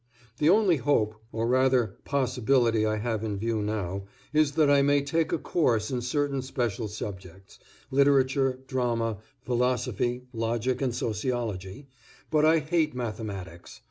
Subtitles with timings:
[0.39, 5.03] The only hope, or rather possibility I have in view now, is that I may
[5.03, 7.59] take a course in certain special subjects
[7.91, 11.87] literature, drama, philosophy, logic and sociology,
[12.31, 13.79] but I hate mathematics.